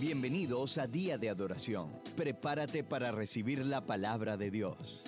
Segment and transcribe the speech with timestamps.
[0.00, 1.88] Bienvenidos a Día de Adoración.
[2.16, 5.04] Prepárate para recibir la palabra de Dios.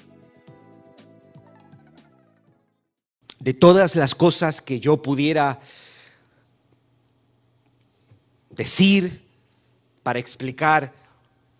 [3.41, 5.59] De todas las cosas que yo pudiera
[8.51, 9.22] decir
[10.04, 10.93] para explicar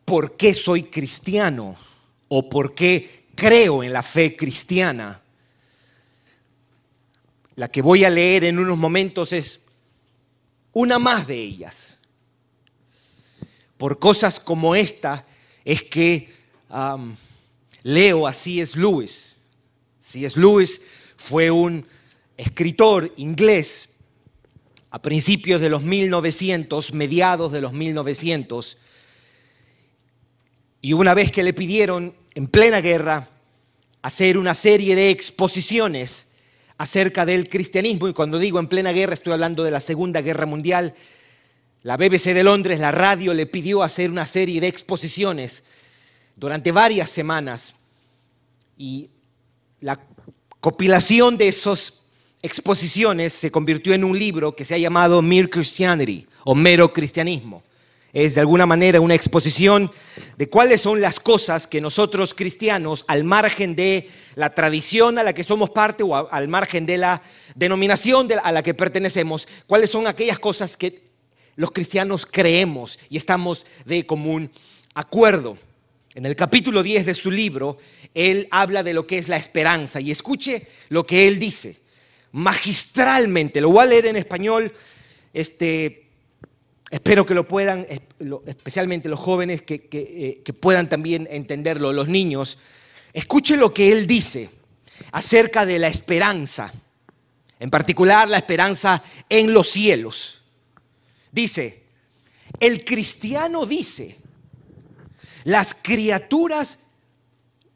[0.05, 1.75] por qué soy cristiano
[2.29, 5.21] o por qué creo en la fe cristiana,
[7.57, 9.63] la que voy a leer en unos momentos es
[10.73, 11.96] una más de ellas
[13.77, 15.27] por cosas como esta
[15.65, 16.33] es que
[17.83, 18.79] leo a C.S.
[18.79, 19.37] Lewis.
[20.01, 20.39] C.S.
[20.39, 20.81] Lewis
[21.17, 21.87] fue un
[22.37, 23.89] escritor inglés
[24.91, 28.79] a principios de los 1900, mediados de los 1900,
[30.81, 33.29] y una vez que le pidieron en plena guerra
[34.03, 36.29] hacer una serie de exposiciones
[36.79, 40.47] acerca del cristianismo, y cuando digo en plena guerra estoy hablando de la Segunda Guerra
[40.47, 40.95] Mundial,
[41.87, 45.63] la BBC de Londres, la radio, le pidió hacer una serie de exposiciones
[46.35, 47.77] durante varias semanas
[48.77, 49.09] y
[49.81, 50.01] la
[50.59, 52.01] compilación de esas
[52.43, 57.63] exposiciones se convirtió en un libro que se ha llamado Mere Christianity o Mero Cristianismo.
[58.13, 59.93] Es de alguna manera una exposición
[60.37, 65.35] de cuáles son las cosas que nosotros cristianos, al margen de la tradición a la
[65.35, 67.23] que somos parte o al margen de la
[67.55, 71.06] denominación a la que pertenecemos, cuáles son aquellas cosas que
[71.57, 74.51] los cristianos creemos y estamos de común
[74.95, 75.59] acuerdo.
[76.15, 77.79] En el capítulo 10 de su libro,
[78.15, 81.81] él habla de lo que es la esperanza y escuche lo que él dice.
[82.33, 84.73] Magistralmente, lo voy a leer en español,
[85.33, 86.09] este,
[86.91, 87.87] espero que lo puedan,
[88.47, 92.59] especialmente los jóvenes, que, eh, que puedan también entenderlo, los niños.
[93.13, 94.51] Escuche lo que él dice
[95.13, 96.73] acerca de la esperanza,
[97.61, 100.43] en particular la esperanza en los cielos.
[101.37, 101.83] Dice,
[102.61, 104.17] el cristiano dice,
[105.45, 106.79] las criaturas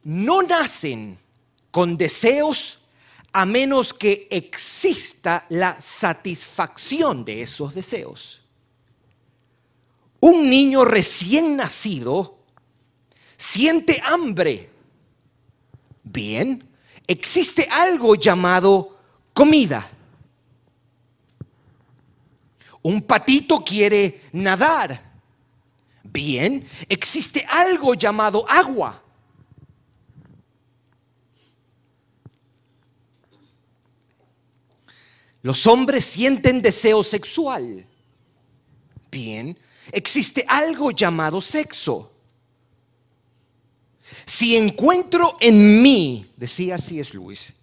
[0.02, 1.18] no nacen
[1.70, 2.78] con deseos
[3.34, 8.40] a menos que exista la satisfacción de esos deseos.
[10.20, 12.38] Un niño recién nacido
[13.36, 14.70] siente hambre.
[16.02, 16.66] Bien,
[17.06, 18.96] existe algo llamado
[19.34, 19.86] comida.
[22.82, 25.10] Un patito quiere nadar.
[26.02, 29.02] Bien, existe algo llamado agua.
[35.42, 37.86] Los hombres sienten deseo sexual.
[39.10, 39.58] Bien,
[39.92, 42.12] existe algo llamado sexo.
[44.26, 47.14] Si encuentro en mí, decía C.S.
[47.14, 47.60] Lewis,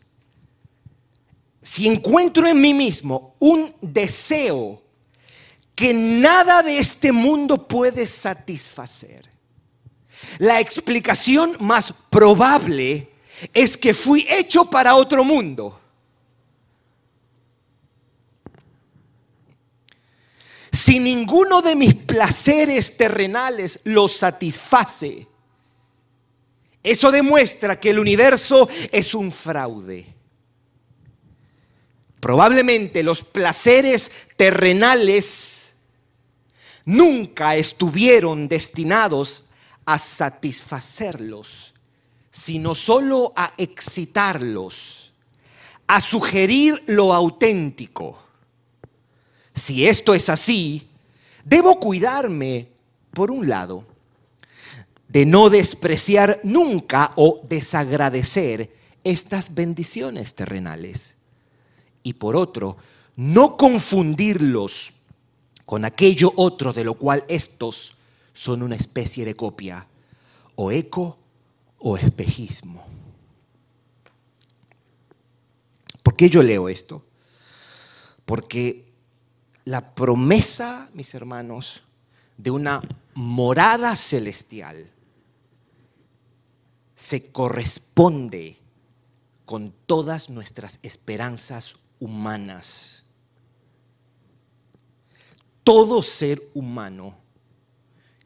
[1.62, 4.87] si encuentro en mí mismo un deseo
[5.78, 9.30] que nada de este mundo puede satisfacer.
[10.40, 13.12] La explicación más probable
[13.54, 15.80] es que fui hecho para otro mundo.
[20.72, 25.28] Si ninguno de mis placeres terrenales los satisface,
[26.82, 30.08] eso demuestra que el universo es un fraude.
[32.20, 35.57] Probablemente los placeres terrenales
[36.88, 39.50] nunca estuvieron destinados
[39.86, 41.74] a satisfacerlos,
[42.32, 45.12] sino solo a excitarlos,
[45.86, 48.18] a sugerir lo auténtico.
[49.54, 50.88] Si esto es así,
[51.44, 52.70] debo cuidarme,
[53.14, 53.84] por un lado,
[55.10, 58.74] de no despreciar nunca o desagradecer
[59.04, 61.16] estas bendiciones terrenales.
[62.04, 62.78] Y por otro,
[63.18, 64.94] no confundirlos
[65.68, 67.92] con aquello otro de lo cual estos
[68.34, 69.86] son una especie de copia,
[70.56, 71.18] o eco
[71.80, 72.86] o espejismo.
[76.04, 77.04] ¿Por qué yo leo esto?
[78.24, 78.86] Porque
[79.66, 81.84] la promesa, mis hermanos,
[82.38, 82.82] de una
[83.14, 84.90] morada celestial
[86.96, 88.58] se corresponde
[89.44, 93.04] con todas nuestras esperanzas humanas
[95.68, 97.14] todo ser humano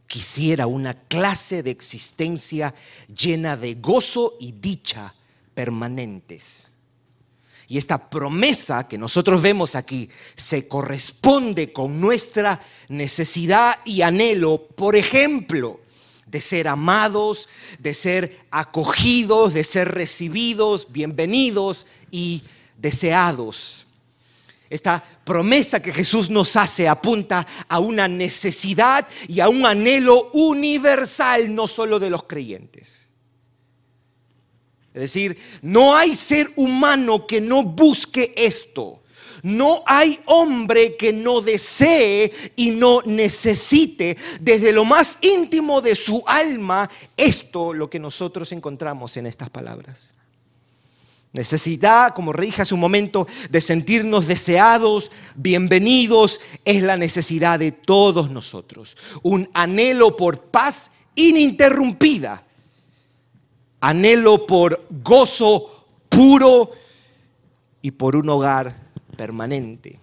[0.06, 2.72] quisiera una clase de existencia
[3.08, 5.12] llena de gozo y dicha
[5.56, 6.68] permanentes.
[7.68, 14.96] Y esta promesa que nosotros vemos aquí se corresponde con nuestra necesidad y anhelo, por
[14.96, 15.80] ejemplo,
[16.28, 17.50] de ser amados,
[17.80, 22.44] de ser acogidos, de ser recibidos, bienvenidos y
[22.78, 23.88] deseados.
[24.72, 31.54] Esta promesa que Jesús nos hace apunta a una necesidad y a un anhelo universal,
[31.54, 33.10] no solo de los creyentes.
[34.94, 39.04] Es decir, no hay ser humano que no busque esto.
[39.44, 46.24] No hay hombre que no desee y no necesite desde lo más íntimo de su
[46.26, 50.14] alma esto, lo que nosotros encontramos en estas palabras.
[51.34, 58.30] Necesidad, como dije hace un momento, de sentirnos deseados, bienvenidos, es la necesidad de todos
[58.30, 58.98] nosotros.
[59.24, 62.44] Un anhelo por paz ininterrumpida,
[63.80, 66.72] anhelo por gozo puro
[67.82, 68.76] y por un hogar
[69.16, 70.00] permanente.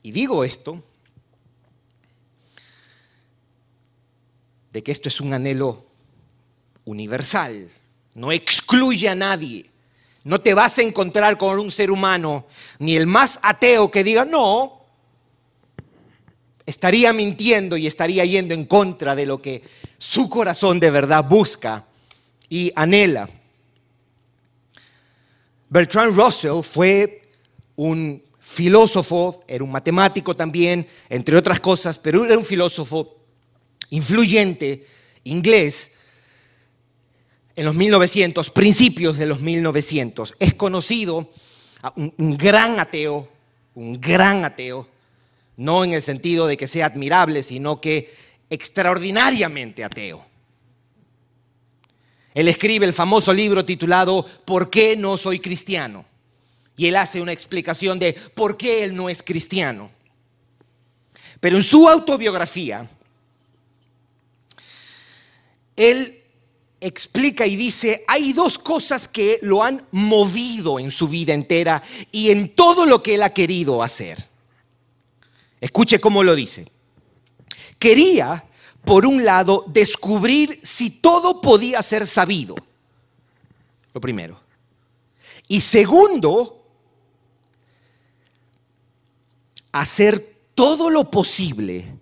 [0.00, 0.80] Y digo esto
[4.72, 5.93] de que esto es un anhelo
[6.84, 7.68] universal,
[8.14, 9.70] no excluye a nadie.
[10.24, 12.46] No te vas a encontrar con un ser humano,
[12.78, 14.84] ni el más ateo que diga, no,
[16.64, 19.62] estaría mintiendo y estaría yendo en contra de lo que
[19.98, 21.84] su corazón de verdad busca
[22.48, 23.28] y anhela.
[25.68, 27.28] Bertrand Russell fue
[27.76, 33.16] un filósofo, era un matemático también, entre otras cosas, pero era un filósofo
[33.90, 34.86] influyente
[35.24, 35.90] inglés
[37.56, 40.34] en los 1900, principios de los 1900.
[40.38, 41.30] Es conocido
[41.96, 43.28] un, un gran ateo,
[43.74, 44.88] un gran ateo,
[45.56, 48.12] no en el sentido de que sea admirable, sino que
[48.50, 50.24] extraordinariamente ateo.
[52.34, 56.04] Él escribe el famoso libro titulado ¿Por qué no soy cristiano?
[56.76, 59.90] Y él hace una explicación de por qué él no es cristiano.
[61.38, 62.88] Pero en su autobiografía,
[65.76, 66.23] él
[66.84, 71.82] explica y dice, hay dos cosas que lo han movido en su vida entera
[72.12, 74.28] y en todo lo que él ha querido hacer.
[75.60, 76.70] Escuche cómo lo dice.
[77.78, 78.44] Quería,
[78.84, 82.54] por un lado, descubrir si todo podía ser sabido.
[83.94, 84.38] Lo primero.
[85.48, 86.66] Y segundo,
[89.72, 91.96] hacer todo lo posible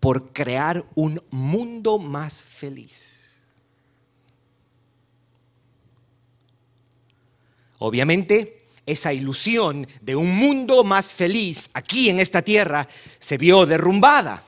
[0.00, 3.23] por crear un mundo más feliz.
[7.86, 12.88] Obviamente, esa ilusión de un mundo más feliz aquí en esta tierra
[13.18, 14.42] se vio derrumbada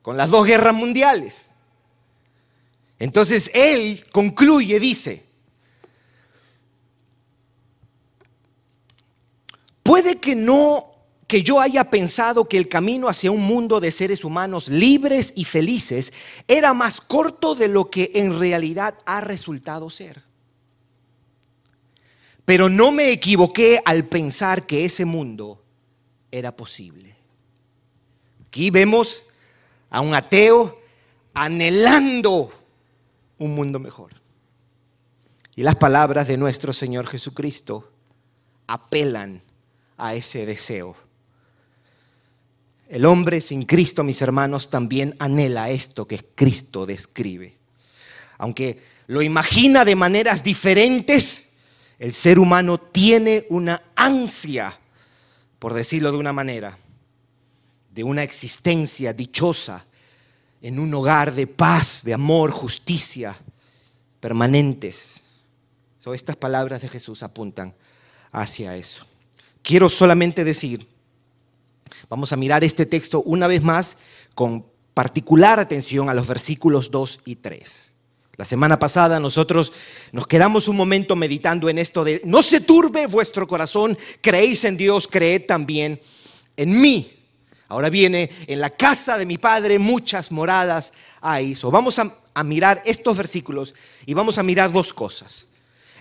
[0.00, 1.50] con las dos guerras mundiales.
[3.00, 5.24] Entonces él concluye, dice,
[9.82, 10.92] puede que no
[11.26, 15.44] que yo haya pensado que el camino hacia un mundo de seres humanos libres y
[15.44, 16.12] felices
[16.46, 20.27] era más corto de lo que en realidad ha resultado ser.
[22.48, 25.62] Pero no me equivoqué al pensar que ese mundo
[26.30, 27.14] era posible.
[28.46, 29.26] Aquí vemos
[29.90, 30.80] a un ateo
[31.34, 32.50] anhelando
[33.36, 34.12] un mundo mejor.
[35.56, 37.92] Y las palabras de nuestro Señor Jesucristo
[38.66, 39.42] apelan
[39.98, 40.96] a ese deseo.
[42.88, 47.58] El hombre sin Cristo, mis hermanos, también anhela esto que Cristo describe.
[48.38, 51.47] Aunque lo imagina de maneras diferentes,
[51.98, 54.78] el ser humano tiene una ansia,
[55.58, 56.78] por decirlo de una manera,
[57.90, 59.84] de una existencia dichosa
[60.62, 63.36] en un hogar de paz, de amor, justicia,
[64.20, 65.22] permanentes.
[66.14, 67.74] estas palabras de Jesús apuntan
[68.32, 69.04] hacia eso.
[69.62, 70.88] Quiero solamente decir,
[72.08, 73.98] vamos a mirar este texto una vez más
[74.34, 77.94] con particular atención a los versículos 2 y 3.
[78.38, 79.72] La semana pasada nosotros
[80.12, 84.76] nos quedamos un momento meditando en esto de, no se turbe vuestro corazón, creéis en
[84.76, 86.00] Dios, creed también
[86.56, 87.12] en mí.
[87.66, 91.56] Ahora viene, en la casa de mi Padre muchas moradas hay.
[91.56, 93.74] So, vamos a, a mirar estos versículos
[94.06, 95.48] y vamos a mirar dos cosas.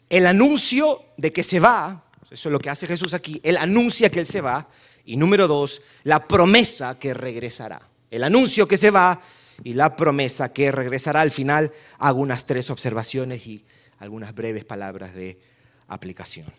[0.07, 4.11] El anuncio de que se va, eso es lo que hace Jesús aquí, él anuncia
[4.11, 4.67] que él se va.
[5.05, 7.81] Y número dos, la promesa que regresará.
[8.11, 9.19] El anuncio que se va
[9.63, 13.65] y la promesa que regresará al final, hago unas tres observaciones y
[13.99, 15.39] algunas breves palabras de
[15.87, 16.51] aplicación.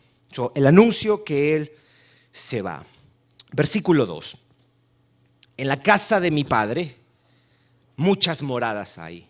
[0.54, 1.72] el anuncio que Él
[2.32, 2.84] se va.
[3.52, 4.38] Versículo 2.
[5.56, 6.96] En la casa de mi Padre
[7.96, 9.28] muchas moradas hay.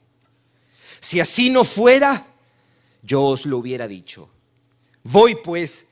[1.00, 2.26] Si así no fuera,
[3.02, 4.28] yo os lo hubiera dicho.
[5.04, 5.86] Voy pues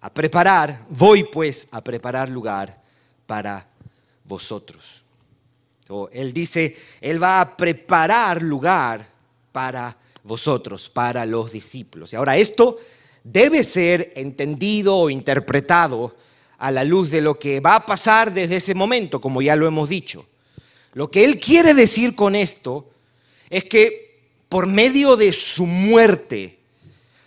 [0.00, 2.82] a preparar, voy pues a preparar lugar
[3.26, 3.66] para
[4.24, 5.03] vosotros
[6.12, 9.08] él dice, Él va a preparar lugar
[9.52, 12.12] para vosotros, para los discípulos.
[12.12, 12.78] Y ahora esto
[13.22, 16.16] debe ser entendido o interpretado
[16.58, 19.66] a la luz de lo que va a pasar desde ese momento, como ya lo
[19.66, 20.26] hemos dicho.
[20.94, 22.88] Lo que él quiere decir con esto
[23.50, 26.58] es que por medio de su muerte,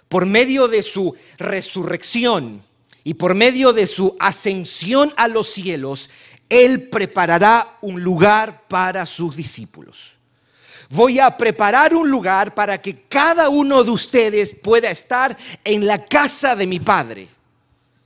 [0.07, 2.61] por medio de su resurrección
[3.03, 6.09] y por medio de su ascensión a los cielos,
[6.49, 10.13] él preparará un lugar para sus discípulos.
[10.89, 16.05] Voy a preparar un lugar para que cada uno de ustedes pueda estar en la
[16.05, 17.27] casa de mi Padre,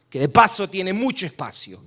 [0.10, 1.84] que de paso tiene mucho espacio.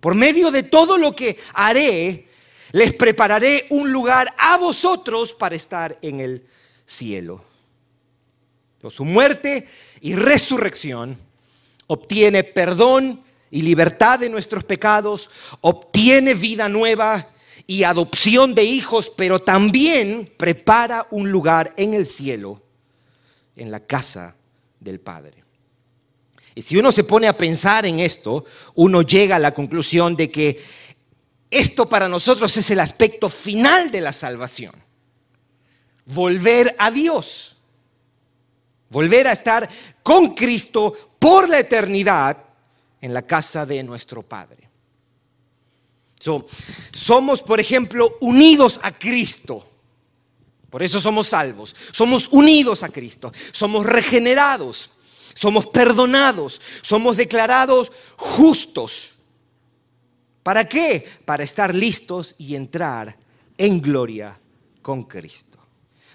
[0.00, 2.28] Por medio de todo lo que haré,
[2.72, 6.44] les prepararé un lugar a vosotros para estar en el
[6.84, 7.44] cielo.
[8.90, 9.68] su muerte
[10.00, 11.16] y resurrección
[11.86, 13.22] obtiene perdón
[13.52, 15.28] y libertad de nuestros pecados,
[15.60, 17.28] obtiene vida nueva
[17.66, 22.62] y adopción de hijos, pero también prepara un lugar en el cielo,
[23.54, 24.34] en la casa
[24.80, 25.44] del Padre.
[26.54, 30.30] Y si uno se pone a pensar en esto, uno llega a la conclusión de
[30.30, 30.58] que
[31.50, 34.74] esto para nosotros es el aspecto final de la salvación.
[36.06, 37.58] Volver a Dios.
[38.88, 39.68] Volver a estar
[40.02, 42.51] con Cristo por la eternidad
[43.02, 44.70] en la casa de nuestro Padre.
[46.92, 49.66] somos, por ejemplo, unidos a Cristo.
[50.70, 51.76] Por eso somos salvos.
[51.90, 53.32] Somos unidos a Cristo.
[53.52, 54.88] Somos regenerados.
[55.34, 56.60] Somos perdonados.
[56.80, 59.10] Somos declarados justos.
[60.42, 61.04] ¿Para qué?
[61.24, 63.18] Para estar listos y entrar
[63.58, 64.40] en gloria
[64.80, 65.51] con Cristo.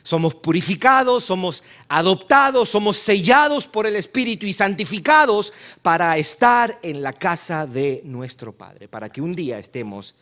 [0.07, 7.11] Somos purificados, somos adoptados, somos sellados por el Espíritu y santificados para estar en la
[7.11, 10.15] casa de nuestro Padre, para que un día estemos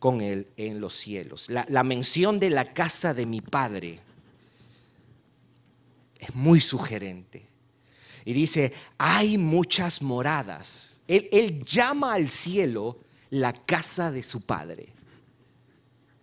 [0.00, 1.48] con Él en los cielos.
[1.48, 4.00] La, mención de la casa de mi Padre
[6.18, 7.46] es muy sugerente.
[8.24, 11.00] Y dice, hay muchas moradas.
[11.06, 12.98] Él, llama al cielo
[13.30, 14.95] la casa de su Padre.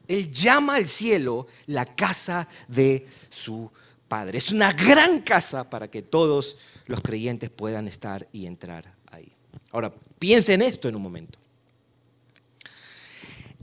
[0.07, 3.71] Él llama al cielo la casa de su
[4.07, 4.37] Padre.
[4.37, 9.31] Es una gran casa para que todos los creyentes puedan estar y entrar ahí.
[9.71, 11.39] Ahora, piensen esto en un momento.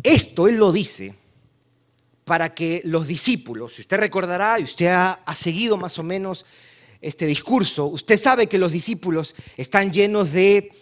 [0.03, 1.15] Esto Él lo dice
[2.25, 6.47] para que los discípulos, si usted recordará y usted ha, ha seguido más o menos
[7.01, 10.73] este discurso, usted sabe que los discípulos están llenos de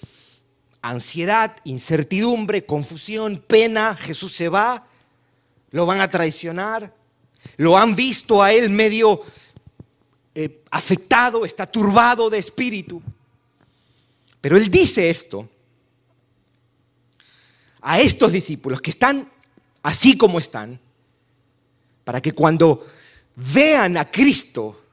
[0.82, 3.96] ansiedad, incertidumbre, confusión, pena.
[3.96, 4.86] Jesús se va,
[5.70, 6.94] lo van a traicionar,
[7.56, 9.22] lo han visto a él medio
[10.34, 13.02] eh, afectado, está turbado de espíritu.
[14.40, 15.48] Pero él dice esto
[17.80, 19.30] a estos discípulos que están
[19.82, 20.78] así como están,
[22.04, 22.86] para que cuando
[23.34, 24.84] vean a Cristo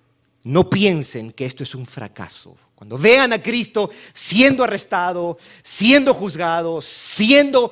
[0.44, 2.56] no piensen que esto es un fracaso.
[2.76, 7.72] Cuando vean a Cristo siendo arrestado, siendo juzgado, siendo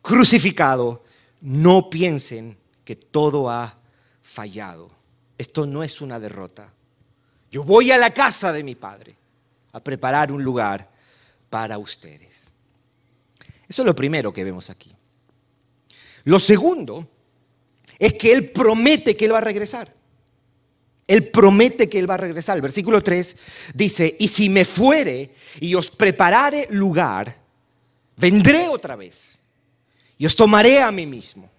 [0.00, 1.03] crucificado,
[1.44, 3.78] no piensen que todo ha
[4.22, 4.90] fallado.
[5.36, 6.72] Esto no es una derrota.
[7.50, 9.14] Yo voy a la casa de mi Padre
[9.72, 10.90] a preparar un lugar
[11.50, 12.50] para ustedes.
[13.68, 14.90] Eso es lo primero que vemos aquí.
[16.24, 17.06] Lo segundo
[17.98, 19.92] es que Él promete que Él va a regresar.
[21.06, 22.56] Él promete que Él va a regresar.
[22.56, 23.36] El versículo 3
[23.74, 27.36] dice, y si me fuere y os preparare lugar,
[28.16, 29.33] vendré otra vez
[30.18, 31.50] y os tomaré a mí mismo,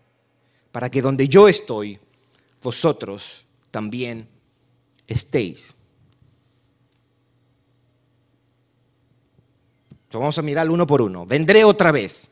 [0.71, 1.99] para que donde yo estoy,
[2.61, 4.27] vosotros también
[5.07, 5.75] estéis.
[10.19, 11.25] vamos a mirar uno por uno.
[11.25, 12.31] Vendré otra vez.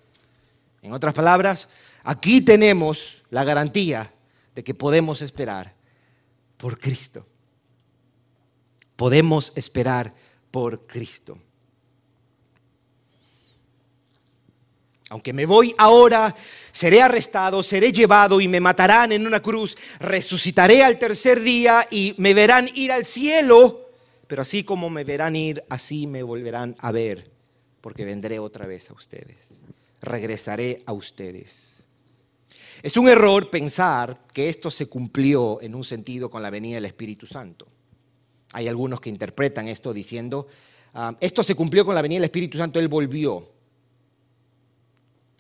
[0.82, 1.70] En otras palabras,
[2.04, 4.14] aquí tenemos la garantía
[4.56, 5.74] de que podemos esperar
[6.58, 7.26] por Cristo.
[8.96, 10.14] Podemos esperar
[10.52, 11.38] por Cristo.
[15.14, 16.34] Aunque me voy ahora,
[16.72, 19.78] seré arrestado, seré llevado y me matarán en una cruz.
[20.00, 23.90] Resucitaré al tercer día y me verán ir al cielo.
[24.26, 27.30] Pero así como me verán ir, así me volverán a ver,
[27.80, 29.38] porque vendré otra vez a ustedes.
[30.02, 31.84] Regresaré a ustedes.
[32.82, 36.86] Es un error pensar que esto se cumplió en un sentido con la venida del
[36.86, 37.68] Espíritu Santo.
[38.54, 40.48] Hay algunos que interpretan esto diciendo,
[40.96, 43.53] ah, esto se cumplió con la venida del Espíritu Santo, Él volvió.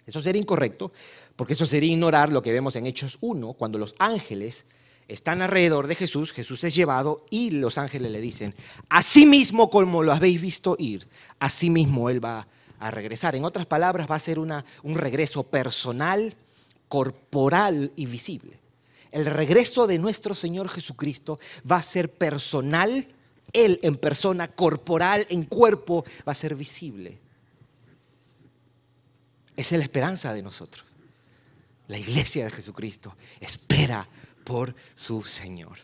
[0.06, 0.92] Eso sería incorrecto,
[1.36, 4.66] porque eso sería ignorar lo que vemos en Hechos 1, cuando los ángeles
[5.08, 8.56] están alrededor de Jesús, Jesús es llevado y los ángeles le dicen,
[8.90, 11.08] así mismo como lo habéis visto ir,
[11.40, 12.48] así mismo Él va
[12.80, 13.36] a regresar.
[13.36, 16.36] En otras palabras, va a ser una, un regreso personal,
[16.88, 18.60] corporal y visible.
[19.12, 23.08] El regreso de nuestro Señor Jesucristo va a ser personal,
[23.54, 27.20] Él en persona, corporal, en cuerpo, va a ser visible.
[29.56, 30.86] Es la esperanza de nosotros.
[31.88, 34.08] La iglesia de Jesucristo espera
[34.44, 35.78] por su Señor.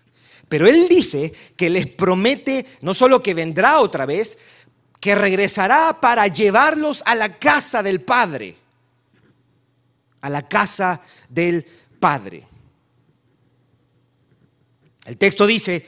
[0.48, 4.38] Pero Él dice que les promete no solo que vendrá otra vez,
[5.00, 8.56] que regresará para llevarlos a la casa del Padre.
[10.22, 11.66] A la casa del
[12.00, 12.46] Padre.
[15.06, 15.86] El texto dice,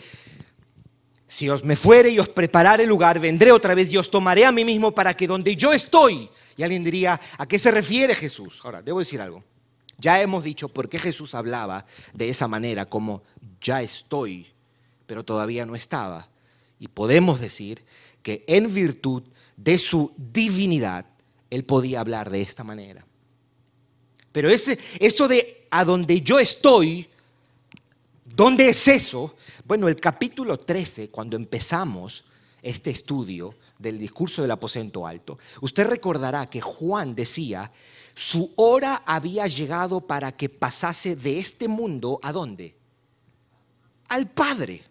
[1.27, 4.51] si os me fuere y os preparare lugar, vendré otra vez y os tomaré a
[4.51, 6.29] mí mismo para que donde yo estoy,
[6.61, 8.61] y alguien diría, ¿a qué se refiere Jesús?
[8.63, 9.43] Ahora, debo decir algo.
[9.97, 13.23] Ya hemos dicho por qué Jesús hablaba de esa manera, como
[13.59, 14.45] ya estoy,
[15.07, 16.29] pero todavía no estaba.
[16.77, 17.83] Y podemos decir
[18.21, 19.23] que en virtud
[19.57, 21.07] de su divinidad,
[21.49, 23.07] Él podía hablar de esta manera.
[24.31, 27.09] Pero ese, eso de a donde yo estoy,
[28.23, 29.35] ¿dónde es eso?
[29.65, 32.23] Bueno, el capítulo 13, cuando empezamos
[32.61, 37.71] este estudio del discurso del aposento alto, usted recordará que Juan decía
[38.13, 42.75] su hora había llegado para que pasase de este mundo a dónde?
[44.09, 44.83] Al Padre.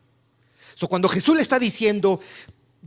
[0.74, 2.20] So, cuando Jesús le está diciendo,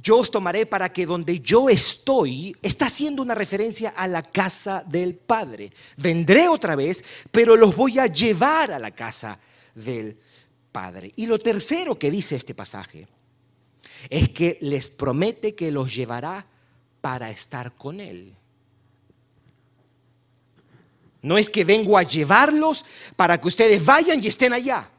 [0.01, 4.83] yo os tomaré para que donde yo estoy, está haciendo una referencia a la casa
[4.87, 5.71] del Padre.
[5.97, 9.39] Vendré otra vez, pero los voy a llevar a la casa
[9.75, 10.17] del
[10.71, 11.13] Padre.
[11.15, 13.07] Y lo tercero que dice este pasaje
[14.09, 16.45] es que les promete que los llevará
[17.01, 18.33] para estar con Él.
[21.21, 24.89] No es que vengo a llevarlos para que ustedes vayan y estén allá.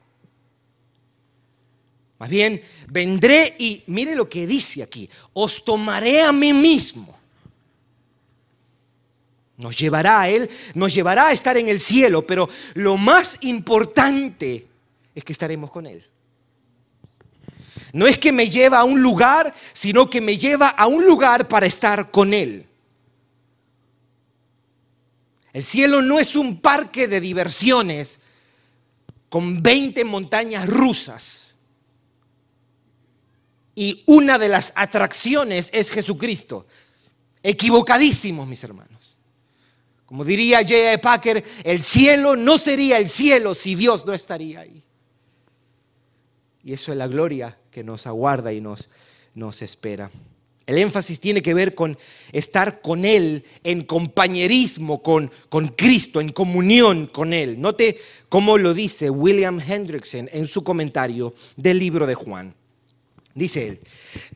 [2.18, 7.14] Más bien, vendré y mire lo que dice aquí, os tomaré a mí mismo.
[9.56, 14.66] Nos llevará a Él, nos llevará a estar en el cielo, pero lo más importante
[15.14, 16.02] es que estaremos con Él.
[17.94, 21.46] No es que me lleva a un lugar, sino que me lleva a un lugar
[21.46, 22.66] para estar con Él.
[25.52, 28.18] El cielo no es un parque de diversiones
[29.28, 31.54] con 20 montañas rusas.
[33.76, 36.66] Y una de las atracciones es Jesucristo.
[37.44, 39.16] Equivocadísimos, mis hermanos.
[40.04, 41.00] Como diría J.A.
[41.00, 44.82] Packer, el cielo no sería el cielo si Dios no estaría ahí.
[46.64, 48.88] Y eso es la gloria que nos aguarda y nos,
[49.34, 50.08] nos espera.
[50.64, 51.98] El énfasis tiene que ver con
[52.30, 57.60] estar con Él en compañerismo con, con, Cristo, en comunión con Él.
[57.60, 62.54] Note cómo lo dice William Hendrickson en su comentario del libro de Juan.
[63.34, 63.80] Dice él,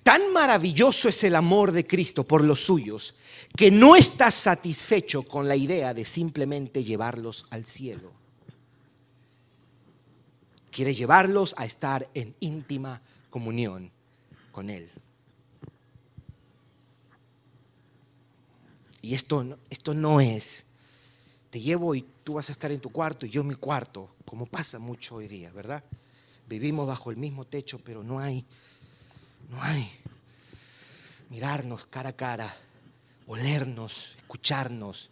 [0.02, 3.14] tan maravilloso es el amor de Cristo por los suyos
[3.56, 8.12] que no está satisfecho con la idea de simplemente llevarlos al cielo.
[10.72, 13.90] Quiere llevarlos a estar en íntima comunión
[14.52, 14.90] con Él.
[19.00, 20.66] Y esto, esto no es,
[21.50, 24.10] te llevo y tú vas a estar en tu cuarto y yo en mi cuarto,
[24.24, 25.84] como pasa mucho hoy día, ¿verdad?
[26.48, 28.44] Vivimos bajo el mismo techo, pero no hay,
[29.48, 29.90] no hay
[31.30, 32.54] mirarnos cara a cara,
[33.26, 35.10] olernos, escucharnos.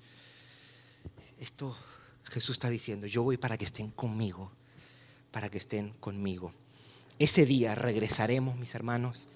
[1.38, 1.76] Esto
[2.24, 4.50] Jesús está diciendo, yo voy para que estén conmigo,
[5.30, 6.52] para que estén conmigo.
[7.18, 9.28] Ese día regresaremos, mis hermanos,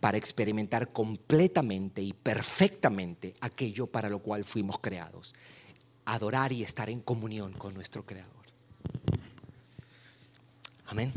[0.00, 5.34] para experimentar completamente y perfectamente aquello para lo cual fuimos creados.
[6.04, 8.44] Adorar y estar en comunión con nuestro Creador.
[10.86, 11.12] Amén.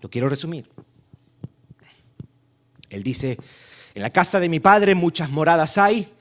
[0.00, 0.68] Lo quiero resumir.
[2.90, 3.38] Él dice,
[3.94, 6.12] en la casa de mi Padre muchas moradas hay.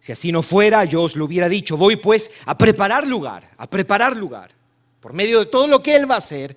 [0.00, 1.76] Si así no fuera, yo os lo hubiera dicho.
[1.76, 4.50] Voy pues a preparar lugar, a preparar lugar.
[5.00, 6.56] Por medio de todo lo que Él va a hacer,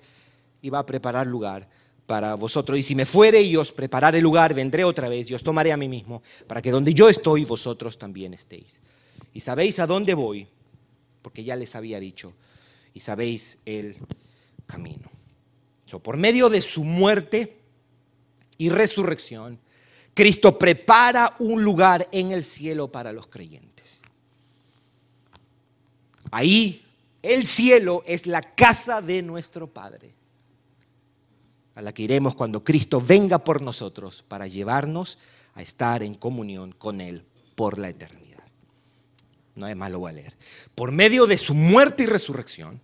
[0.62, 1.68] y va a preparar lugar
[2.08, 2.78] para vosotros.
[2.78, 5.76] Y si me fuere y os prepararé lugar, vendré otra vez y os tomaré a
[5.76, 8.80] mí mismo, para que donde yo estoy, vosotros también estéis.
[9.34, 10.48] Y sabéis a dónde voy,
[11.20, 12.32] porque ya les había dicho,
[12.94, 13.96] y sabéis el
[14.66, 15.10] camino.
[16.02, 17.58] por medio de su muerte
[18.56, 19.58] y resurrección,
[20.14, 24.00] Cristo prepara un lugar en el cielo para los creyentes.
[26.30, 26.82] Ahí
[27.22, 30.17] el cielo es la casa de nuestro Padre
[31.78, 35.16] a la que iremos cuando Cristo venga por nosotros para llevarnos
[35.54, 38.42] a estar en comunión con Él por la eternidad.
[39.54, 40.36] No hay más lo voy a leer.
[40.74, 42.80] Por medio de su muerte y resurrección,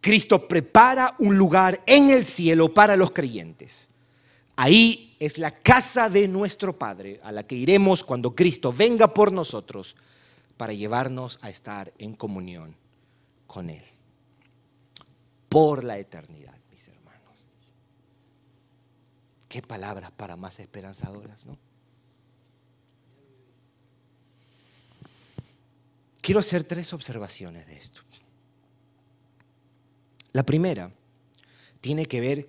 [0.00, 3.86] Cristo prepara un lugar en el cielo para los creyentes.
[4.56, 9.30] Ahí es la casa de nuestro Padre a la que iremos cuando Cristo venga por
[9.30, 9.94] nosotros
[10.56, 12.74] para llevarnos a estar en comunión
[13.46, 13.84] con Él
[15.48, 16.61] por la eternidad.
[19.52, 21.58] Qué palabras para más esperanzadoras, ¿no?
[26.22, 28.00] Quiero hacer tres observaciones de esto.
[30.32, 30.90] La primera
[31.82, 32.48] tiene que ver,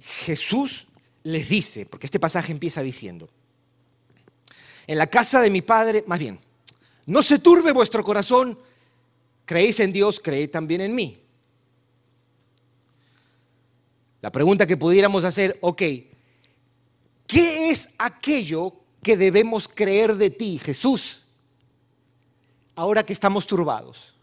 [0.00, 0.88] Jesús
[1.22, 3.30] les dice, porque este pasaje empieza diciendo,
[4.88, 6.40] en la casa de mi Padre, más bien,
[7.06, 8.58] no se turbe vuestro corazón,
[9.44, 11.22] creéis en Dios, creed también en mí.
[14.22, 15.82] La pregunta que pudiéramos hacer, ok,
[17.26, 21.26] ¿qué es aquello que debemos creer de ti, Jesús,
[22.76, 24.14] ahora que estamos turbados?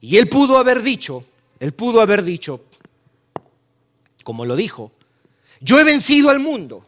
[0.00, 1.24] Y él pudo haber dicho,
[1.60, 2.64] él pudo haber dicho,
[4.24, 4.90] como lo dijo,
[5.60, 6.84] yo he vencido al mundo.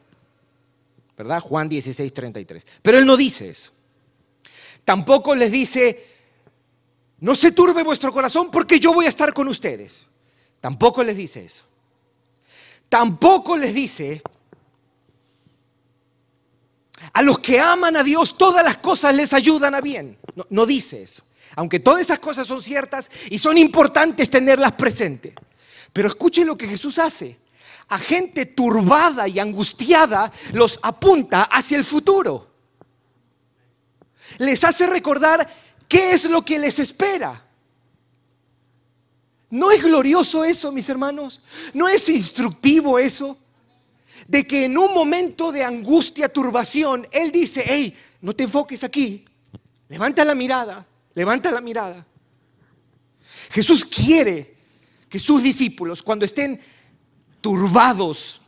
[1.17, 1.41] ¿Verdad?
[1.41, 2.67] Juan 16, 33.
[2.83, 3.73] Pero él no dice eso.
[4.85, 6.07] Tampoco les dice,
[7.21, 10.07] no se turbe vuestro corazón porque yo voy a estar con ustedes.
[10.61, 11.65] Tampoco les dice eso.
[12.89, 14.23] Tampoco les dice,
[17.13, 20.19] a los que aman a Dios todas las cosas les ayudan a bien.
[20.35, 21.23] No, no dice eso.
[21.57, 25.35] Aunque todas esas cosas son ciertas y son importantes tenerlas presentes.
[25.93, 27.39] Pero escuchen lo que Jesús hace
[27.91, 32.49] a gente turbada y angustiada los apunta hacia el futuro.
[34.39, 35.47] Les hace recordar
[35.89, 37.45] qué es lo que les espera.
[39.51, 41.41] ¿No es glorioso eso, mis hermanos?
[41.75, 43.37] ¿No es instructivo eso?
[44.29, 49.25] De que en un momento de angustia, turbación, Él dice, hey, no te enfoques aquí,
[49.89, 52.07] levanta la mirada, levanta la mirada.
[53.51, 54.55] Jesús quiere
[55.09, 56.61] que sus discípulos, cuando estén
[57.41, 58.41] turbados,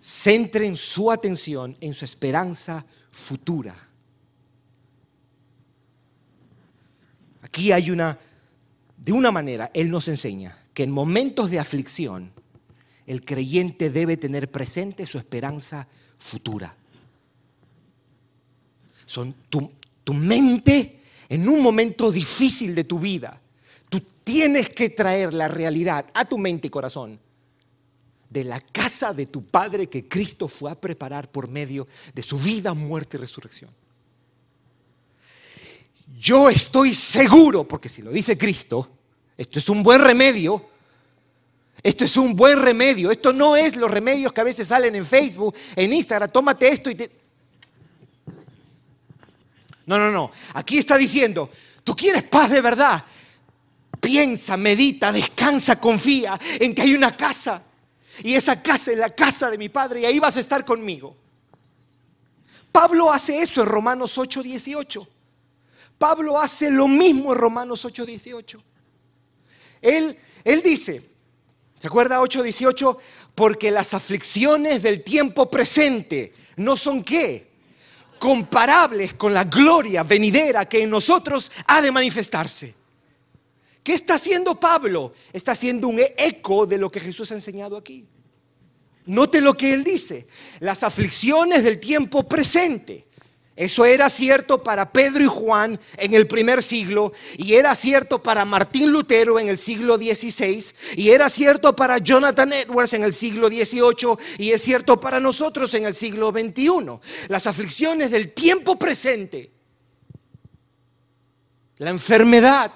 [0.00, 3.74] centren su atención en su esperanza futura.
[7.42, 8.16] Aquí hay una,
[9.02, 12.32] de una manera, Él nos enseña que en momentos de aflicción,
[13.06, 15.88] el creyente debe tener presente su esperanza
[16.18, 16.74] futura.
[19.04, 19.70] Son tu,
[20.04, 23.42] tu mente en un momento difícil de tu vida
[23.92, 27.20] Tú tienes que traer la realidad a tu mente y corazón
[28.30, 32.38] de la casa de tu Padre que Cristo fue a preparar por medio de su
[32.38, 33.70] vida, muerte y resurrección.
[36.18, 38.88] Yo estoy seguro, porque si lo dice Cristo,
[39.36, 40.70] esto es un buen remedio.
[41.82, 43.10] Esto es un buen remedio.
[43.10, 46.30] Esto no es los remedios que a veces salen en Facebook, en Instagram.
[46.30, 47.10] Tómate esto y te...
[49.86, 50.30] No, no, no.
[50.54, 51.50] Aquí está diciendo,
[51.82, 53.04] tú quieres paz de verdad
[54.02, 57.62] piensa, medita, descansa, confía en que hay una casa.
[58.22, 61.16] Y esa casa es la casa de mi Padre y ahí vas a estar conmigo.
[62.72, 65.06] Pablo hace eso en Romanos 8:18.
[66.02, 68.60] Pablo hace lo mismo en Romanos 8:18.
[69.80, 71.00] Él, él dice,
[71.78, 72.98] ¿se acuerda 8:18?
[73.36, 77.52] Porque las aflicciones del tiempo presente no son qué?
[78.18, 82.74] Comparables con la gloria venidera que en nosotros ha de manifestarse.
[83.84, 85.12] ¿Qué está haciendo Pablo?
[85.32, 88.08] Está haciendo un eco de lo que Jesús ha enseñado aquí.
[89.06, 90.26] Note lo que él dice.
[90.58, 93.06] Las aflicciones del tiempo presente.
[93.62, 98.44] Eso era cierto para Pedro y Juan en el primer siglo y era cierto para
[98.44, 100.64] Martín Lutero en el siglo XVI
[100.96, 105.72] y era cierto para Jonathan Edwards en el siglo XVIII y es cierto para nosotros
[105.74, 106.98] en el siglo XXI.
[107.28, 109.52] Las aflicciones del tiempo presente.
[111.76, 112.72] La enfermedad,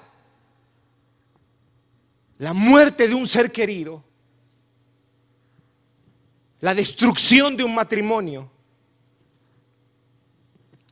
[2.38, 4.04] la muerte de un ser querido,
[6.60, 8.52] la destrucción de un matrimonio,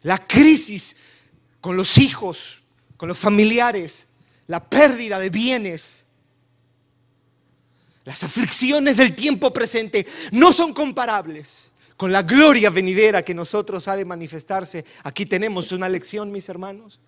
[0.04, 0.96] la crisis
[1.60, 2.62] con los hijos,
[2.96, 4.06] con los familiares,
[4.46, 6.04] la pérdida de bienes,
[8.04, 13.96] las aflicciones del tiempo presente no son comparables con la gloria venidera que nosotros ha
[13.96, 14.84] de manifestarse.
[15.02, 17.00] Aquí tenemos una lección, mis hermanos.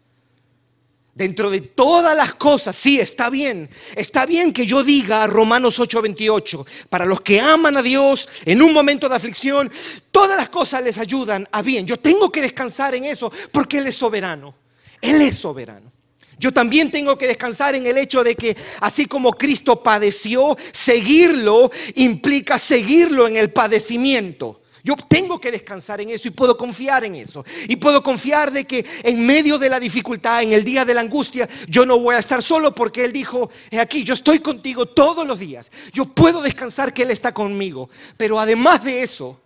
[1.17, 3.71] Dentro de todas las cosas, sí, está bien.
[3.95, 8.75] Está bien que yo diga Romanos 8:28, para los que aman a Dios en un
[8.75, 9.73] momento de aflicción,
[10.11, 11.87] todas las cosas les ayudan a bien.
[11.87, 14.55] Yo tengo que descansar en eso porque Él es soberano.
[15.01, 15.91] Él es soberano.
[16.39, 21.71] Yo también tengo que descansar en el hecho de que así como Cristo padeció, seguirlo
[21.95, 24.61] implica seguirlo en el padecimiento.
[24.87, 27.45] Yo tengo que descansar en eso y puedo confiar en eso.
[27.67, 31.01] Y puedo confiar de que en medio de la dificultad, en el día de la
[31.01, 34.87] angustia, yo no voy a estar solo porque Él dijo, he aquí, yo estoy contigo
[34.87, 35.73] todos los días.
[35.93, 37.91] Yo puedo descansar que Él está conmigo.
[38.17, 39.41] Pero además de eso,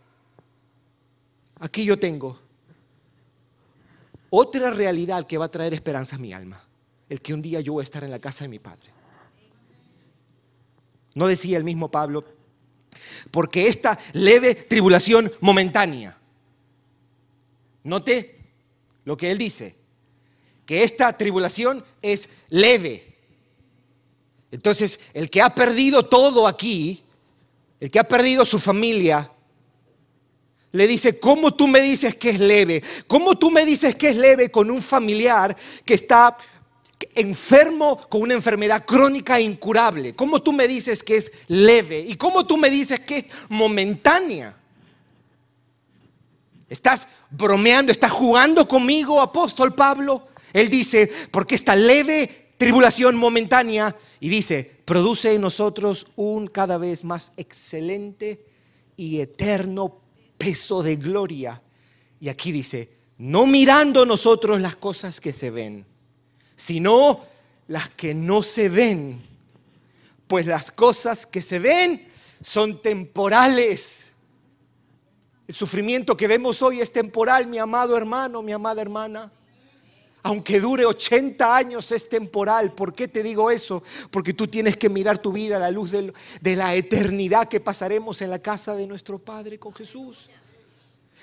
[1.59, 2.38] aquí yo tengo
[4.29, 6.62] otra realidad que va a traer esperanza a mi alma.
[7.09, 8.90] El que un día yo voy a estar en la casa de mi Padre.
[11.14, 12.26] No decía el mismo Pablo,
[13.31, 16.16] porque esta leve tribulación momentánea,
[17.85, 18.38] note
[19.05, 19.76] lo que él dice,
[20.66, 23.16] que esta tribulación es leve.
[24.53, 27.03] Entonces, el que ha perdido todo aquí,
[27.79, 29.31] el que ha perdido su familia,
[30.72, 32.83] le dice, ¿cómo tú me dices que es leve?
[33.07, 36.37] ¿Cómo tú me dices que es leve con un familiar que está
[37.15, 40.15] enfermo con una enfermedad crónica e incurable?
[40.15, 42.01] ¿Cómo tú me dices que es leve?
[42.01, 44.57] ¿Y cómo tú me dices que es momentánea?
[46.69, 47.91] ¿Estás bromeando?
[47.93, 50.29] ¿Estás jugando conmigo, apóstol Pablo?
[50.53, 57.05] Él dice, porque esta leve tribulación momentánea, y dice, produce en nosotros un cada vez
[57.05, 58.45] más excelente
[58.99, 59.97] y eterno
[60.37, 61.63] peso de gloria.
[62.21, 65.87] Y aquí dice, no mirando nosotros las cosas que se ven,
[66.61, 67.25] sino
[67.68, 69.18] las que no se ven.
[70.29, 72.07] Pues las cosas que se ven
[72.42, 74.12] son temporales.
[75.49, 79.33] El sufrimiento que vemos hoy es temporal, mi amado hermano, mi amada hermana.
[80.23, 82.75] Aunque dure 80 años es temporal.
[82.75, 83.83] ¿Por qué te digo eso?
[84.11, 86.12] Porque tú tienes que mirar tu vida a la luz de,
[86.57, 90.29] la eternidad que pasaremos en la casa de nuestro Padre con Jesús.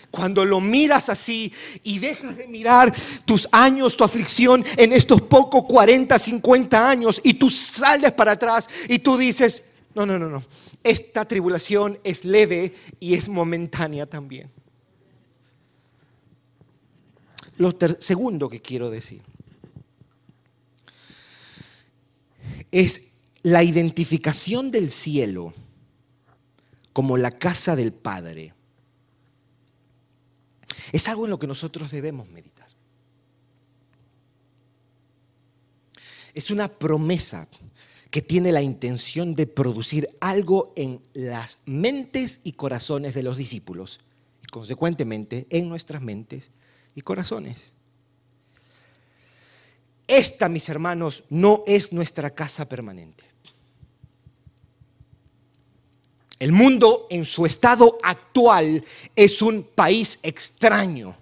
[0.09, 1.51] Cuando lo miras así
[1.83, 2.93] y dejas de mirar
[3.25, 8.67] tus años, tu aflicción en estos pocos 40, 50 años y tú sales para atrás
[8.87, 10.43] y tú dices, no, no, no, no,
[10.83, 14.49] esta tribulación es leve y es momentánea también.
[17.57, 19.21] Lo segundo que quiero decir
[22.71, 23.01] es
[23.43, 25.53] la identificación del cielo
[26.93, 28.53] como la casa del Padre
[30.91, 32.67] es algo en lo que nosotros debemos meditar.
[36.33, 37.47] Es una promesa
[38.11, 43.99] que tiene la intención de producir algo en las mentes y corazones de los discípulos
[44.43, 46.51] y consecuentemente en nuestras mentes
[46.95, 47.73] y corazones.
[50.07, 53.25] Esta, mis hermanos, no es nuestra casa permanente.
[56.39, 58.83] El mundo en su estado actual
[59.15, 61.15] es un país extraño.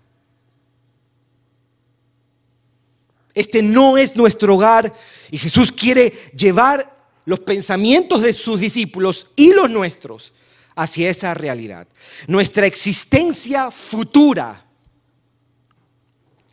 [3.34, 4.94] Este no es nuestro hogar
[5.32, 10.34] y Jesús quiere llevar los pensamientos de sus discípulos y los nuestros
[10.76, 11.88] hacia esa realidad.
[12.28, 14.66] Nuestra existencia futura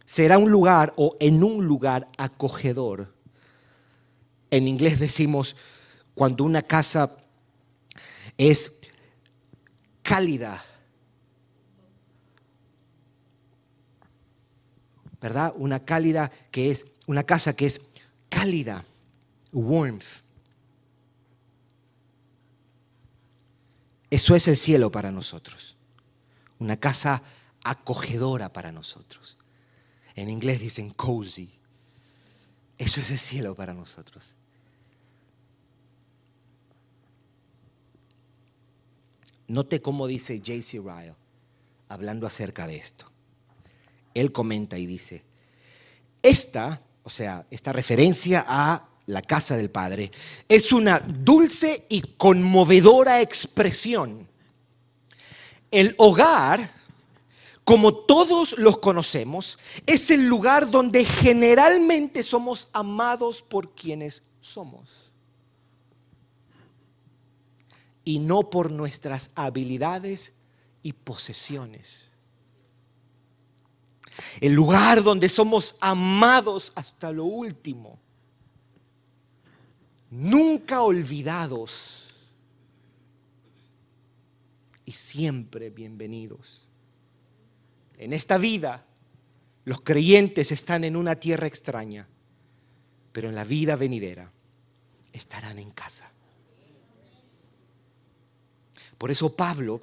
[0.04, 3.12] será un lugar o en un lugar acogedor.
[4.50, 5.56] En inglés decimos
[6.14, 7.16] cuando una casa
[8.50, 8.80] es
[10.02, 10.62] cálida.
[15.20, 15.52] ¿Verdad?
[15.56, 17.80] Una cálida que es, una casa que es
[18.28, 18.84] cálida,
[19.52, 20.22] warmth.
[24.10, 25.76] Eso es el cielo para nosotros.
[26.58, 27.22] Una casa
[27.64, 29.38] acogedora para nosotros.
[30.14, 31.50] En inglés dicen cozy.
[32.76, 34.36] Eso es el cielo para nosotros.
[39.52, 40.78] Note cómo dice J.C.
[40.78, 41.14] Ryle
[41.90, 43.04] hablando acerca de esto.
[44.14, 45.24] Él comenta y dice,
[46.22, 50.10] esta, o sea, esta referencia a la casa del Padre,
[50.48, 54.26] es una dulce y conmovedora expresión.
[55.70, 56.72] El hogar,
[57.62, 65.11] como todos los conocemos, es el lugar donde generalmente somos amados por quienes somos
[68.04, 70.32] y no por nuestras habilidades
[70.82, 72.12] y posesiones.
[74.40, 77.98] El lugar donde somos amados hasta lo último.
[80.10, 82.08] Nunca olvidados
[84.84, 86.68] y siempre bienvenidos.
[87.96, 88.84] En esta vida,
[89.64, 92.08] los creyentes están en una tierra extraña,
[93.12, 94.30] pero en la vida venidera
[95.12, 96.10] estarán en casa.
[99.02, 99.82] Por eso Pablo,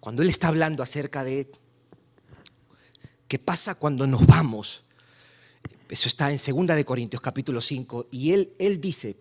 [0.00, 1.52] cuando él está hablando acerca de
[3.28, 4.84] qué pasa cuando nos vamos,
[5.86, 9.18] eso está en 2 de Corintios capítulo 5, y él, él dice,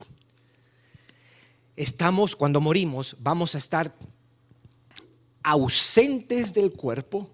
[1.75, 3.93] estamos, cuando morimos, vamos a estar
[5.43, 7.29] ausentes del cuerpo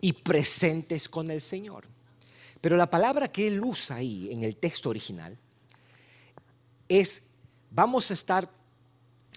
[0.00, 1.84] y presentes con el Señor.
[2.62, 5.36] Pero la palabra que él usa ahí en el texto original
[6.88, 7.20] es,
[7.70, 8.56] vamos a estar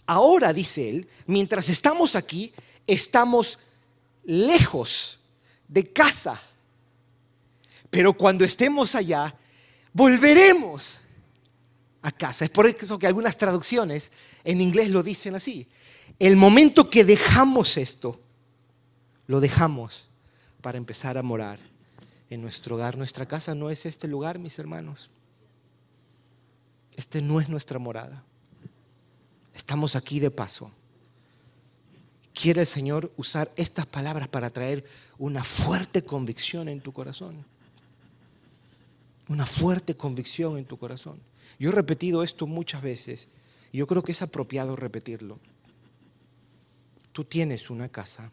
[0.06, 2.54] Ahora, dice él, mientras estamos aquí,
[2.88, 3.60] estamos
[4.24, 5.20] lejos
[5.68, 6.42] de casa.
[7.90, 9.36] Pero cuando estemos allá,
[9.94, 10.98] volveremos.
[12.04, 12.46] a casa.
[12.46, 14.12] Es por eso que algunas traducciones
[14.44, 15.68] en inglés lo dicen así.
[16.18, 18.20] El momento que dejamos esto,
[19.28, 20.10] lo dejamos
[20.62, 21.60] para empezar a morar
[22.30, 22.98] en nuestro hogar.
[22.98, 25.12] Nuestra casa no es este lugar, mis hermanos.
[26.96, 28.24] Este no es nuestra morada.
[29.54, 30.72] Estamos aquí de paso.
[32.34, 34.86] Quiere el Señor usar estas palabras para traer
[35.18, 37.46] una fuerte convicción en tu corazón.
[39.28, 41.20] Una fuerte convicción en tu corazón.
[41.60, 43.28] Yo he repetido esto muchas veces
[43.72, 45.40] y yo creo que es apropiado repetirlo.
[47.12, 48.32] Tú tienes una casa.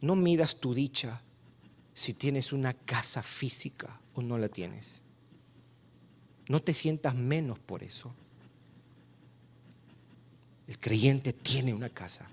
[0.00, 1.20] No midas tu dicha
[1.94, 5.02] si tienes una casa física o no la tienes.
[6.48, 8.14] No te sientas menos por eso.
[10.66, 12.28] El creyente tiene una casa,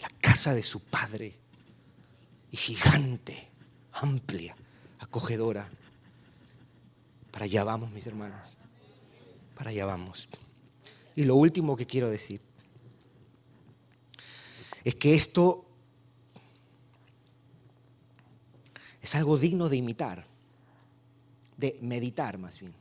[0.00, 1.34] la casa de su Padre,
[2.50, 3.48] y gigante,
[3.92, 4.56] amplia,
[4.98, 5.68] acogedora.
[7.30, 8.56] Para allá vamos, mis hermanos.
[9.54, 10.28] Para allá vamos.
[11.14, 12.40] Y lo último que quiero decir
[14.84, 15.66] es que esto
[19.02, 20.24] es algo digno de imitar,
[21.56, 22.74] de meditar más bien.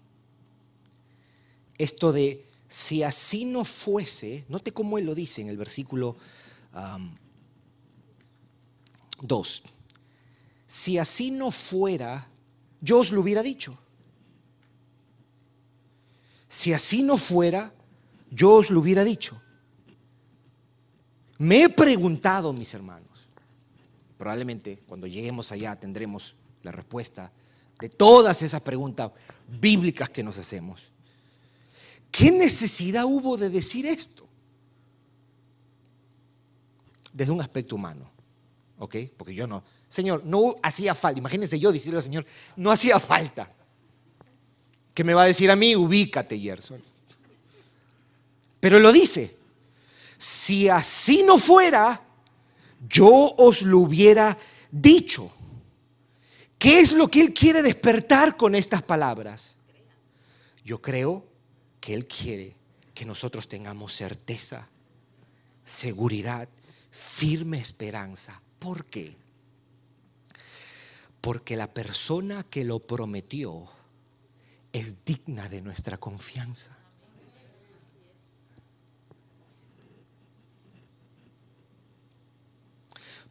[1.77, 6.17] Esto de si así no fuese, note cómo él lo dice en el versículo
[9.21, 9.63] 2,
[10.67, 12.27] si así no fuera,
[12.81, 13.77] yo os lo hubiera dicho.
[16.49, 17.73] Si así no fuera,
[18.31, 19.41] yo os lo hubiera dicho.
[21.37, 23.07] Me he preguntado, mis hermanos,
[24.17, 27.31] probablemente cuando lleguemos allá tendremos la respuesta
[27.79, 29.11] de todas esas preguntas
[29.47, 30.91] bíblicas que nos hacemos.
[32.11, 34.27] ¿Qué necesidad hubo de decir esto?
[37.13, 38.09] Desde un aspecto humano,
[38.77, 38.95] ¿ok?
[39.17, 43.51] Porque yo no, Señor, no hacía falta, imagínense yo decirle al Señor, no hacía falta.
[44.93, 45.75] ¿Qué me va a decir a mí?
[45.75, 46.81] Ubícate, Gerson.
[48.59, 49.37] Pero lo dice,
[50.17, 52.01] si así no fuera,
[52.87, 54.37] yo os lo hubiera
[54.71, 55.31] dicho.
[56.57, 59.55] ¿Qué es lo que Él quiere despertar con estas palabras?
[60.63, 61.23] Yo creo
[61.87, 62.53] que Él quiere
[62.93, 64.67] que nosotros tengamos certeza,
[65.63, 66.49] seguridad,
[66.91, 68.41] firme esperanza.
[68.59, 69.15] ¿Por qué?
[71.21, 73.69] Porque la persona que lo prometió
[74.73, 76.77] es digna de nuestra confianza.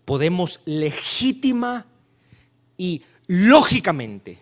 [0.07, 1.85] Podemos legítima
[2.79, 4.39] y lógicamente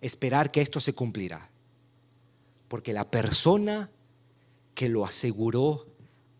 [0.00, 1.49] esperar que esto se cumplirá.
[2.70, 3.90] Porque la persona
[4.76, 5.88] que lo aseguró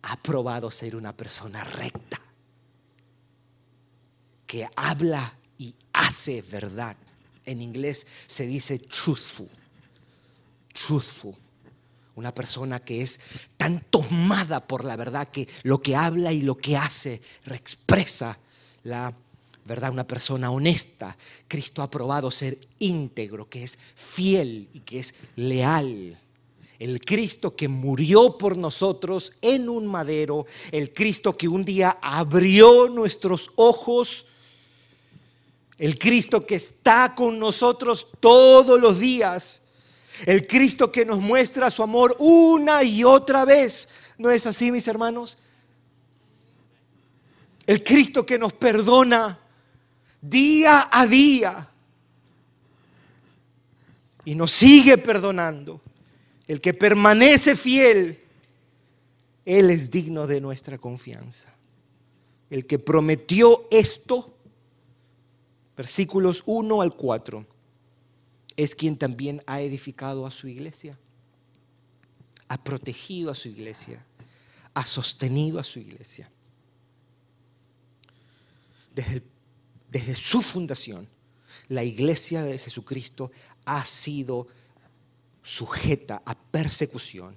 [0.03, 2.23] ha probado ser una persona recta,
[4.47, 6.97] que habla y hace verdad.
[7.45, 9.49] En inglés se dice truthful,
[10.73, 11.35] truthful.
[12.15, 13.19] Una persona que es
[13.57, 18.39] tan tomada por la verdad que lo que habla y lo que hace expresa
[18.85, 19.17] la
[19.71, 19.93] verdad.
[19.93, 21.17] Una persona honesta.
[21.49, 26.19] Cristo ha probado ser íntegro, que es fiel y que es leal
[26.81, 32.89] el Cristo que murió por nosotros en un madero, el Cristo que un día abrió
[32.89, 34.25] nuestros ojos,
[35.77, 39.61] el Cristo que está con nosotros todos los días,
[40.25, 43.91] el Cristo que nos muestra su amor una y otra vez.
[44.17, 45.37] ¿No es así, mis hermanos?
[47.67, 49.39] El Cristo que nos perdona
[50.21, 51.69] día a día
[54.25, 55.81] y nos sigue perdonando
[56.47, 58.21] el que permanece fiel,
[59.45, 61.49] Él es digno de nuestra confianza.
[62.51, 64.37] El que prometió esto,
[65.77, 67.47] versículos 1 al 4,
[68.57, 70.99] es quien también ha edificado a su iglesia,
[72.49, 74.05] ha protegido a su iglesia,
[74.75, 76.29] ha sostenido a su iglesia.
[78.93, 79.23] Desde,
[79.91, 81.09] desde su fundación,
[81.69, 83.31] la iglesia de Jesucristo
[83.65, 84.47] ha sido
[85.43, 87.37] sujeta a persecución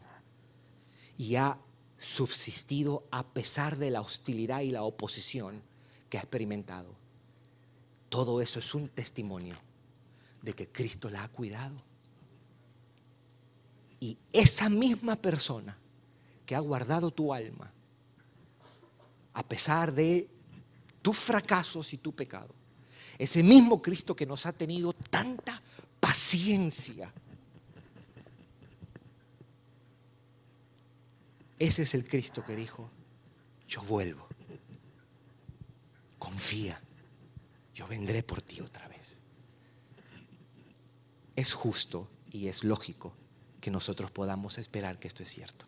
[1.18, 1.58] y ha
[1.98, 5.62] subsistido a pesar de la hostilidad y la oposición
[6.10, 6.96] que ha experimentado.
[8.10, 9.56] Todo eso es un testimonio
[10.42, 11.76] de que Cristo la ha cuidado.
[14.00, 15.78] Y esa misma persona
[16.46, 17.72] que ha guardado tu alma,
[19.34, 20.28] a pesar de
[21.04, 22.56] tus fracasos y tu pecado,
[23.20, 25.62] ese mismo Cristo que nos ha tenido tanta
[26.00, 27.14] paciencia,
[31.64, 32.90] Ese es el Cristo que dijo,
[33.70, 34.28] yo vuelvo.
[36.20, 36.82] Confía,
[37.74, 39.20] yo vendré por ti otra vez.
[41.38, 43.14] Es justo Y es lógico
[43.62, 45.66] que nosotros podamos esperar que esto es cierto.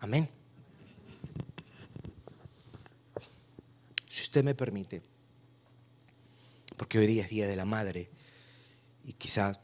[0.00, 0.28] Amén.
[4.10, 5.00] Si usted me permite,
[6.76, 8.10] porque hoy día es Día de la Madre
[9.02, 9.58] y quizá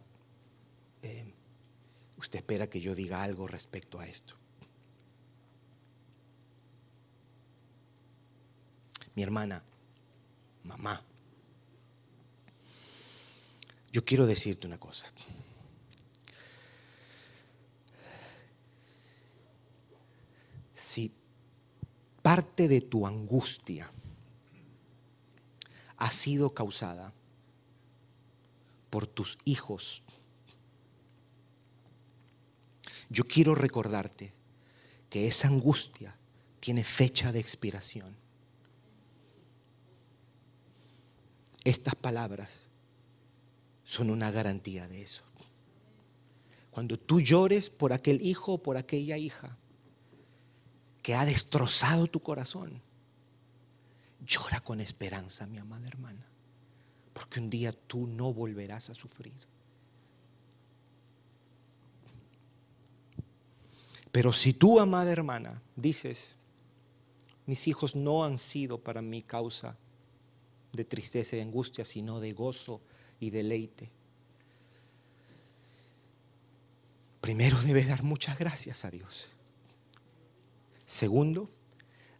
[1.02, 1.30] eh,
[2.16, 4.34] usted espera que yo diga algo respecto a esto.
[9.14, 9.62] Mi hermana,
[10.64, 11.04] mamá,
[13.92, 15.12] yo quiero decirte una cosa.
[20.72, 21.12] Si
[22.22, 23.90] parte de tu angustia
[26.02, 27.12] ha sido causada
[28.90, 30.02] por tus hijos,
[33.08, 34.32] yo quiero recordarte
[35.08, 36.16] que esa angustia
[36.58, 38.16] tiene fecha de expiración.
[41.62, 42.58] Estas palabras
[43.84, 45.22] son una garantía de eso.
[46.72, 49.56] Cuando tú llores por aquel hijo o por aquella hija
[51.00, 52.82] que ha destrozado tu corazón,
[54.26, 56.26] llora con esperanza, mi amada hermana,
[57.12, 59.34] porque un día tú no volverás a sufrir.
[64.10, 66.36] Pero si tú, amada hermana, dices,
[67.46, 69.76] mis hijos no han sido para mí causa
[70.72, 72.80] de tristeza y angustia, sino de gozo
[73.20, 73.90] y deleite.
[77.20, 79.28] Primero debes dar muchas gracias a Dios.
[80.84, 81.48] Segundo,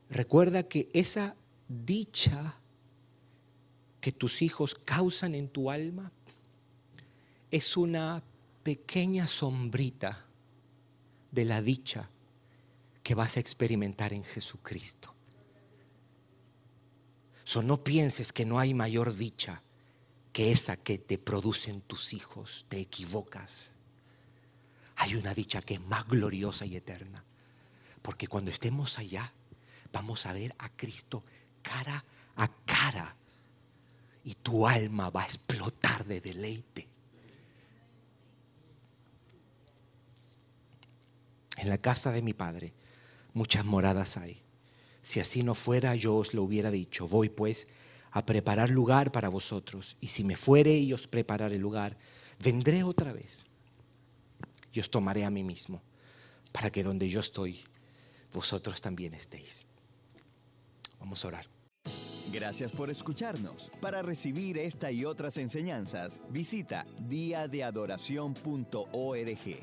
[0.08, 1.36] recuerda que esa
[1.84, 2.56] dicha
[4.00, 6.12] que tus hijos causan en tu alma
[7.50, 8.22] es una
[8.62, 10.24] pequeña sombrita
[11.30, 12.08] de la dicha
[13.02, 15.14] que vas a experimentar en Jesucristo.
[17.44, 19.62] So, no pienses que no hay mayor dicha
[20.32, 22.64] que esa que te producen tus hijos.
[22.68, 23.72] Te equivocas.
[24.96, 27.24] Hay una dicha que es más gloriosa y eterna.
[28.00, 29.32] Porque cuando estemos allá,
[29.92, 31.22] vamos a ver a Cristo
[31.62, 32.04] cara
[32.36, 33.16] a cara.
[34.24, 36.88] Y tu alma va a explotar de deleite.
[41.56, 42.72] En la casa de mi Padre
[43.34, 44.42] muchas moradas hay.
[45.02, 47.08] Si así no fuera, yo os lo hubiera dicho.
[47.08, 47.66] Voy pues
[48.12, 49.96] a preparar lugar para vosotros.
[50.00, 51.96] Y si me fuere y os prepararé lugar,
[52.38, 53.44] vendré otra vez
[54.72, 55.82] y os tomaré a mí mismo,
[56.50, 57.62] para que donde yo estoy,
[58.32, 59.66] vosotros también estéis.
[61.02, 61.46] Vamos a orar.
[62.32, 63.72] Gracias por escucharnos.
[63.80, 69.58] Para recibir esta y otras enseñanzas, visita diadeadoración.org.